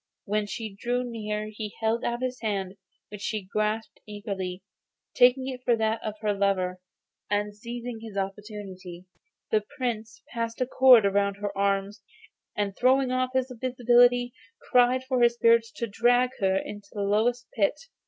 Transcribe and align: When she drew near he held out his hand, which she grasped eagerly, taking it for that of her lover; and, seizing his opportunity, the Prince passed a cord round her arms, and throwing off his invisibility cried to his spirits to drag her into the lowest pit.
When 0.25 0.47
she 0.47 0.73
drew 0.73 1.03
near 1.03 1.51
he 1.53 1.75
held 1.79 2.03
out 2.03 2.23
his 2.23 2.41
hand, 2.41 2.73
which 3.09 3.21
she 3.21 3.43
grasped 3.43 3.99
eagerly, 4.07 4.63
taking 5.13 5.47
it 5.47 5.61
for 5.63 5.75
that 5.75 6.01
of 6.03 6.15
her 6.21 6.33
lover; 6.33 6.79
and, 7.29 7.55
seizing 7.55 7.99
his 8.01 8.17
opportunity, 8.17 9.05
the 9.51 9.61
Prince 9.77 10.23
passed 10.33 10.59
a 10.59 10.65
cord 10.65 11.05
round 11.05 11.37
her 11.37 11.55
arms, 11.55 12.01
and 12.57 12.75
throwing 12.75 13.11
off 13.11 13.33
his 13.33 13.51
invisibility 13.51 14.33
cried 14.71 15.03
to 15.07 15.19
his 15.19 15.35
spirits 15.35 15.71
to 15.73 15.85
drag 15.85 16.31
her 16.39 16.57
into 16.57 16.89
the 16.93 17.01
lowest 17.03 17.45
pit. 17.53 17.79